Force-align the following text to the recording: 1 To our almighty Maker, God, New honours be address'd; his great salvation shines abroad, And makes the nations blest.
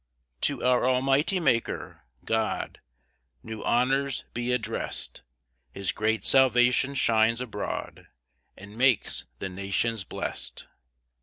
1 0.37 0.37
To 0.41 0.63
our 0.63 0.87
almighty 0.87 1.39
Maker, 1.39 2.01
God, 2.25 2.81
New 3.43 3.63
honours 3.63 4.23
be 4.33 4.51
address'd; 4.51 5.21
his 5.73 5.91
great 5.91 6.25
salvation 6.25 6.95
shines 6.95 7.39
abroad, 7.39 8.07
And 8.57 8.75
makes 8.75 9.25
the 9.37 9.47
nations 9.49 10.03
blest. 10.03 10.65